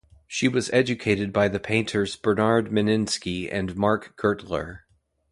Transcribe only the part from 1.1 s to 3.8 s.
by the painters Bernard Meninsky and